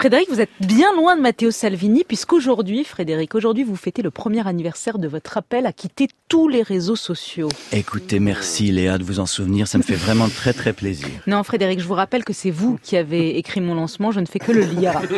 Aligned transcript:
Frédéric, 0.00 0.28
vous 0.30 0.40
êtes 0.40 0.50
bien 0.60 0.94
loin 0.94 1.16
de 1.16 1.20
Matteo 1.20 1.50
Salvini 1.50 2.04
puisqu'aujourd'hui, 2.06 2.84
Frédéric, 2.84 3.34
aujourd'hui 3.34 3.64
vous 3.64 3.74
fêtez 3.74 4.00
le 4.00 4.12
premier 4.12 4.46
anniversaire 4.46 4.96
de 4.96 5.08
votre 5.08 5.36
appel 5.36 5.66
à 5.66 5.72
quitter 5.72 6.06
tous 6.28 6.46
les 6.46 6.62
réseaux 6.62 6.94
sociaux. 6.94 7.48
Écoutez, 7.72 8.20
merci 8.20 8.70
Léa 8.70 8.96
de 8.98 9.02
vous 9.02 9.18
en 9.18 9.26
souvenir, 9.26 9.66
ça 9.66 9.76
me 9.76 9.82
fait 9.82 9.96
vraiment 9.96 10.28
très 10.28 10.52
très 10.52 10.72
plaisir. 10.72 11.08
Non 11.26 11.42
Frédéric, 11.42 11.80
je 11.80 11.84
vous 11.84 11.94
rappelle 11.94 12.22
que 12.22 12.32
c'est 12.32 12.52
vous 12.52 12.78
qui 12.80 12.96
avez 12.96 13.38
écrit 13.38 13.60
mon 13.60 13.74
lancement, 13.74 14.12
je 14.12 14.20
ne 14.20 14.26
fais 14.26 14.38
que 14.38 14.52
le 14.52 14.60
lire. 14.60 15.00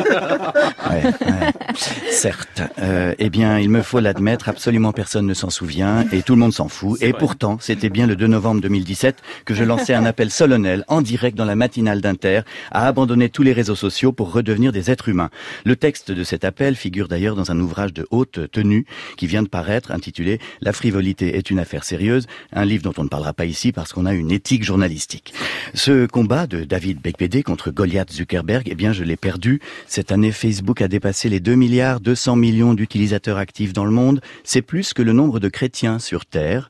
Ouais, 0.89 1.03
ouais. 1.05 1.53
Certes, 2.09 2.61
euh, 2.79 3.13
eh 3.17 3.29
bien 3.29 3.59
il 3.59 3.69
me 3.69 3.81
faut 3.81 3.99
l'admettre, 3.99 4.49
absolument 4.49 4.91
personne 4.91 5.27
ne 5.27 5.33
s'en 5.33 5.49
souvient 5.49 6.05
et 6.11 6.23
tout 6.23 6.33
le 6.33 6.39
monde 6.39 6.53
s'en 6.53 6.67
fout. 6.67 7.01
Et 7.01 7.13
pourtant, 7.13 7.57
c'était 7.61 7.89
bien 7.89 8.07
le 8.07 8.15
2 8.15 8.27
novembre 8.27 8.61
2017 8.61 9.17
que 9.45 9.53
je 9.53 9.63
lançais 9.63 9.93
un 9.93 10.05
appel 10.05 10.31
solennel 10.31 10.83
en 10.87 11.01
direct 11.01 11.37
dans 11.37 11.45
la 11.45 11.55
matinale 11.55 12.01
d'Inter 12.01 12.41
à 12.71 12.87
abandonner 12.87 13.29
tous 13.29 13.43
les 13.43 13.53
réseaux 13.53 13.75
sociaux 13.75 14.11
pour 14.11 14.33
redevenir 14.33 14.70
des 14.71 14.91
êtres 14.91 15.09
humains. 15.09 15.29
Le 15.65 15.75
texte 15.75 16.11
de 16.11 16.23
cet 16.23 16.45
appel 16.45 16.75
figure 16.75 17.07
d'ailleurs 17.07 17.35
dans 17.35 17.51
un 17.51 17.59
ouvrage 17.59 17.93
de 17.93 18.07
haute 18.11 18.51
tenue 18.51 18.85
qui 19.17 19.27
vient 19.27 19.43
de 19.43 19.47
paraître 19.47 19.91
intitulé 19.91 20.39
La 20.61 20.73
frivolité 20.73 21.37
est 21.37 21.49
une 21.49 21.59
affaire 21.59 21.83
sérieuse, 21.83 22.27
un 22.53 22.65
livre 22.65 22.83
dont 22.83 22.93
on 22.97 23.03
ne 23.03 23.09
parlera 23.09 23.33
pas 23.33 23.45
ici 23.45 23.71
parce 23.71 23.93
qu'on 23.93 24.05
a 24.05 24.13
une 24.13 24.31
éthique 24.31 24.63
journalistique. 24.63 25.33
Ce 25.73 26.05
combat 26.05 26.47
de 26.47 26.63
David 26.63 27.01
Bekpede 27.01 27.43
contre 27.43 27.71
Goliath 27.71 28.11
Zuckerberg, 28.11 28.67
eh 28.69 28.75
bien 28.75 28.93
je 28.93 29.03
l'ai 29.03 29.17
perdu. 29.17 29.61
Cette 29.87 30.11
année, 30.11 30.31
Facebook 30.31 30.81
a 30.81 30.87
dépassé 30.87 31.29
les 31.29 31.39
2 31.39 31.55
milliards 31.55 31.99
200 31.99 32.35
millions 32.35 32.73
d'utilisateurs 32.73 33.37
actifs 33.37 33.73
dans 33.73 33.85
le 33.85 33.91
monde. 33.91 34.21
C'est 34.43 34.61
plus 34.61 34.93
que 34.93 35.01
le 35.01 35.13
nombre 35.13 35.39
de 35.39 35.49
chrétiens 35.49 35.99
sur 35.99 36.25
Terre. 36.25 36.69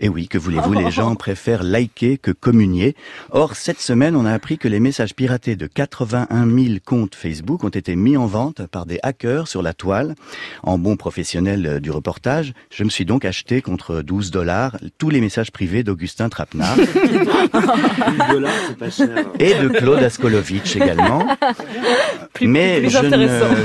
Et 0.00 0.08
oui, 0.08 0.28
que 0.28 0.38
voulez-vous, 0.38 0.74
les 0.74 0.90
gens 0.90 1.14
préfèrent 1.16 1.64
liker 1.64 2.18
que 2.18 2.30
communier. 2.30 2.94
Or, 3.30 3.56
cette 3.56 3.80
semaine, 3.80 4.14
on 4.14 4.24
a 4.24 4.32
appris 4.32 4.56
que 4.56 4.68
les 4.68 4.78
messages 4.80 5.14
piratés 5.14 5.56
de 5.56 5.66
81 5.66 6.46
000 6.46 6.76
comptes 6.84 7.16
Facebook 7.16 7.64
ont 7.64 7.68
été 7.68 7.96
mis 7.96 8.16
en 8.16 8.26
vente 8.26 8.66
par 8.66 8.86
des 8.86 9.00
hackers 9.02 9.48
sur 9.48 9.60
la 9.62 9.74
toile. 9.74 10.14
En 10.62 10.78
bon 10.78 10.96
professionnel 10.96 11.66
euh, 11.66 11.80
du 11.80 11.90
reportage, 11.90 12.52
je 12.70 12.84
me 12.84 12.90
suis 12.90 13.04
donc 13.04 13.24
acheté 13.24 13.60
contre 13.60 14.02
12 14.02 14.30
dollars 14.30 14.76
tous 14.98 15.10
les 15.10 15.20
messages 15.20 15.50
privés 15.50 15.82
d'Augustin 15.82 16.28
Trapenard. 16.28 16.78
Et 19.40 19.54
de 19.54 19.68
Claude 19.68 20.02
Askolovitch 20.02 20.76
également. 20.76 21.26
Mais 22.42 22.80
plus 22.80 22.90
je, 22.90 22.98
ne, 22.98 23.10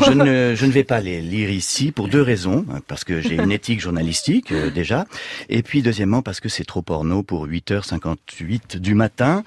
je, 0.05 0.11
ne, 0.11 0.55
je 0.55 0.65
ne 0.65 0.71
vais 0.71 0.83
pas 0.83 0.99
les 0.99 1.21
lire 1.21 1.49
ici 1.49 1.91
pour 1.91 2.07
deux 2.07 2.21
raisons. 2.21 2.65
Parce 2.87 3.03
que 3.03 3.21
j'ai 3.21 3.35
une 3.35 3.51
éthique 3.51 3.81
journalistique 3.81 4.51
euh, 4.51 4.69
déjà. 4.69 5.05
Et 5.49 5.63
puis 5.63 5.81
deuxièmement 5.81 6.21
parce 6.21 6.39
que 6.39 6.49
c'est 6.49 6.65
trop 6.65 6.81
porno 6.81 7.23
pour 7.23 7.47
8h58 7.47 8.77
du 8.77 8.95
matin. 8.95 9.43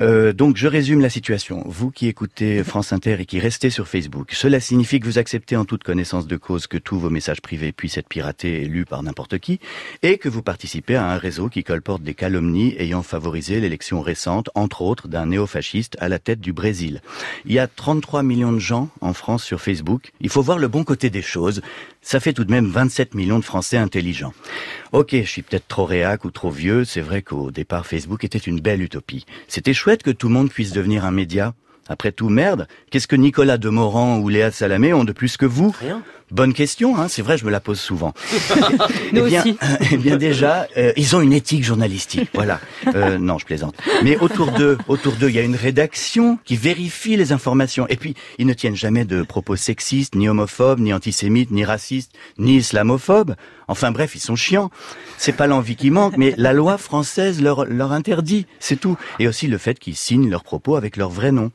Euh, 0.00 0.32
donc 0.32 0.56
je 0.56 0.66
résume 0.66 1.00
la 1.00 1.10
situation. 1.10 1.62
Vous 1.66 1.90
qui 1.90 2.06
écoutez 2.08 2.62
France 2.64 2.92
Inter 2.92 3.16
et 3.20 3.26
qui 3.26 3.38
restez 3.40 3.70
sur 3.70 3.88
Facebook, 3.88 4.32
cela 4.32 4.60
signifie 4.60 5.00
que 5.00 5.06
vous 5.06 5.18
acceptez 5.18 5.56
en 5.56 5.64
toute 5.64 5.84
connaissance 5.84 6.26
de 6.26 6.36
cause 6.36 6.66
que 6.66 6.78
tous 6.78 6.98
vos 6.98 7.10
messages 7.10 7.40
privés 7.40 7.72
puissent 7.72 7.98
être 7.98 8.08
piratés 8.08 8.62
et 8.62 8.66
lus 8.66 8.84
par 8.84 9.02
n'importe 9.02 9.38
qui, 9.38 9.60
et 10.02 10.18
que 10.18 10.28
vous 10.28 10.42
participez 10.42 10.96
à 10.96 11.06
un 11.06 11.16
réseau 11.18 11.48
qui 11.48 11.64
colporte 11.64 12.02
des 12.02 12.14
calomnies 12.14 12.74
ayant 12.78 13.02
favorisé 13.02 13.60
l'élection 13.60 14.00
récente, 14.00 14.50
entre 14.54 14.82
autres, 14.82 15.08
d'un 15.08 15.26
néofasciste 15.26 15.96
à 16.00 16.08
la 16.08 16.18
tête 16.18 16.40
du 16.40 16.52
Brésil. 16.52 17.00
Il 17.44 17.52
y 17.52 17.58
a 17.58 17.66
33 17.66 18.22
millions 18.22 18.52
de 18.52 18.58
gens 18.60 18.88
en 19.00 19.12
France 19.12 19.42
sur 19.42 19.60
Facebook. 19.60 20.12
Il 20.20 20.28
faut 20.28 20.42
voir 20.42 20.58
le 20.58 20.68
bon 20.68 20.84
côté 20.84 21.10
des 21.10 21.22
choses. 21.22 21.62
Ça 22.02 22.20
fait 22.20 22.32
tout 22.32 22.44
de 22.44 22.50
même 22.50 22.66
27 22.66 23.14
millions 23.14 23.38
de 23.38 23.44
Français 23.44 23.76
intelligents. 23.76 24.32
Ok, 24.92 25.10
je 25.12 25.22
suis 25.22 25.42
peut-être 25.42 25.66
trop 25.66 25.84
réac 25.84 26.24
ou 26.24 26.30
trop 26.30 26.50
vieux. 26.50 26.84
C'est 26.84 27.00
vrai 27.00 27.22
qu'au 27.22 27.50
départ, 27.50 27.86
Facebook 27.86 28.24
était 28.24 28.38
une 28.38 28.60
belle 28.60 28.82
utopie. 28.82 29.26
C'était 29.48 29.74
chouette 29.74 30.02
que 30.02 30.10
tout 30.10 30.28
le 30.28 30.34
monde 30.34 30.50
puisse 30.50 30.72
devenir 30.72 31.04
un 31.04 31.10
média. 31.10 31.54
Après 31.90 32.12
tout, 32.12 32.28
merde, 32.28 32.68
qu'est-ce 32.92 33.08
que 33.08 33.16
Nicolas 33.16 33.58
Demorand 33.58 34.18
ou 34.18 34.28
Léa 34.28 34.52
Salamé 34.52 34.92
ont 34.92 35.02
de 35.02 35.10
plus 35.10 35.36
que 35.36 35.44
vous? 35.44 35.74
Rien. 35.80 36.04
Bonne 36.30 36.54
question, 36.54 36.96
hein, 36.96 37.08
c'est 37.08 37.22
vrai, 37.22 37.36
je 37.36 37.44
me 37.44 37.50
la 37.50 37.58
pose 37.58 37.80
souvent. 37.80 38.14
Nous 39.12 39.26
eh 39.26 39.28
bien, 39.28 39.40
aussi. 39.40 39.56
eh 39.90 39.96
bien 39.96 40.16
déjà, 40.16 40.68
euh, 40.76 40.92
ils 40.96 41.16
ont 41.16 41.20
une 41.20 41.32
éthique 41.32 41.64
journalistique, 41.64 42.30
voilà. 42.32 42.60
Euh, 42.94 43.18
non, 43.18 43.38
je 43.38 43.44
plaisante. 43.44 43.76
Mais 44.02 44.16
autour 44.16 44.52
d'eux, 44.52 44.78
autour 44.88 45.12
d'eux, 45.12 45.28
il 45.28 45.36
y 45.36 45.38
a 45.38 45.42
une 45.42 45.54
rédaction 45.54 46.38
qui 46.44 46.56
vérifie 46.56 47.16
les 47.16 47.32
informations. 47.32 47.86
Et 47.88 47.96
puis, 47.96 48.14
ils 48.38 48.46
ne 48.46 48.52
tiennent 48.52 48.74
jamais 48.74 49.04
de 49.04 49.22
propos 49.22 49.54
sexistes, 49.54 50.14
ni 50.14 50.28
homophobes, 50.28 50.80
ni 50.80 50.92
antisémites, 50.92 51.50
ni 51.50 51.64
racistes, 51.64 52.12
ni 52.38 52.56
islamophobes. 52.56 53.36
Enfin 53.70 53.92
bref, 53.92 54.16
ils 54.16 54.20
sont 54.20 54.34
chiants. 54.34 54.68
C'est 55.16 55.32
pas 55.32 55.46
l'envie 55.46 55.76
qui 55.76 55.90
manque, 55.90 56.16
mais 56.16 56.34
la 56.36 56.52
loi 56.52 56.76
française 56.76 57.40
leur, 57.40 57.92
interdit, 57.92 58.46
c'est 58.58 58.80
tout. 58.80 58.96
Et 59.20 59.28
aussi 59.28 59.46
le 59.46 59.58
fait 59.58 59.78
qu'ils 59.78 59.94
signent 59.94 60.28
leurs 60.28 60.42
propos 60.42 60.74
avec 60.74 60.96
leur 60.96 61.08
vrai 61.08 61.30
nom. 61.30 61.52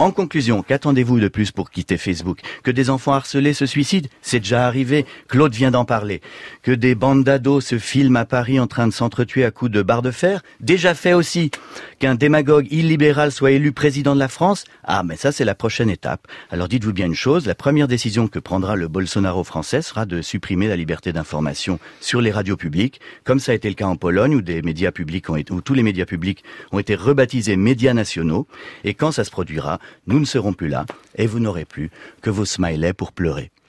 En 0.00 0.10
conclusion, 0.10 0.64
qu'attendez-vous 0.64 1.20
de 1.20 1.28
plus 1.28 1.52
pour 1.52 1.70
quitter 1.70 1.98
Facebook? 1.98 2.40
Que 2.64 2.72
des 2.72 2.90
enfants 2.90 3.12
harcelés 3.12 3.54
se 3.54 3.66
suicident? 3.66 4.08
C'est 4.22 4.40
déjà 4.40 4.66
arrivé. 4.66 5.06
Claude 5.28 5.54
vient 5.54 5.70
d'en 5.70 5.84
parler. 5.84 6.20
Que 6.62 6.72
des 6.72 6.96
bandes 6.96 7.22
d'ados 7.22 7.64
se 7.64 7.78
filment 7.78 8.16
à 8.16 8.24
Paris 8.24 8.58
en 8.58 8.66
train 8.66 8.88
de 8.88 8.92
s'entretuer 8.92 9.44
à 9.44 9.52
coups 9.52 9.70
de 9.70 9.82
barre 9.82 10.02
de 10.02 10.10
fer? 10.10 10.42
Déjà 10.58 10.94
fait 10.94 11.12
aussi. 11.12 11.52
Qu'un 12.00 12.16
démagogue 12.16 12.66
illibéral 12.72 13.30
soit 13.30 13.52
élu 13.52 13.70
président 13.70 14.14
de 14.14 14.20
la 14.20 14.26
France? 14.26 14.64
Ah, 14.82 15.04
mais 15.04 15.16
ça 15.16 15.30
c'est 15.30 15.44
la 15.44 15.54
prochaine 15.54 15.90
étape. 15.90 16.26
Alors 16.50 16.66
dites-vous 16.66 16.92
bien 16.92 17.06
une 17.06 17.14
chose, 17.14 17.46
la 17.46 17.54
première 17.54 17.86
décision 17.86 18.26
que 18.26 18.40
prendra 18.40 18.74
le 18.74 18.88
Bolsonaro 18.88 19.44
français 19.44 19.82
sera 19.82 20.06
de 20.06 20.22
supprimer 20.22 20.66
la 20.66 20.74
liberté 20.74 21.12
d'information 21.12 21.51
sur 21.54 22.20
les 22.20 22.30
radios 22.32 22.56
publiques, 22.56 23.00
comme 23.24 23.38
ça 23.38 23.52
a 23.52 23.54
été 23.54 23.68
le 23.68 23.74
cas 23.74 23.86
en 23.86 23.96
Pologne 23.96 24.34
où 24.34 24.42
tous 24.42 25.74
les 25.74 25.82
médias 25.82 26.06
publics 26.06 26.44
ont 26.72 26.78
été 26.78 26.94
rebaptisés 26.94 27.56
médias 27.56 27.94
nationaux. 27.94 28.46
Et 28.84 28.94
quand 28.94 29.12
ça 29.12 29.24
se 29.24 29.30
produira, 29.30 29.78
nous 30.06 30.18
ne 30.18 30.24
serons 30.24 30.52
plus 30.52 30.68
là 30.68 30.86
et 31.16 31.26
vous 31.26 31.38
n'aurez 31.38 31.64
plus 31.64 31.90
que 32.20 32.30
vos 32.30 32.44
smileys 32.44 32.92
pour 32.92 33.12
pleurer. 33.12 33.52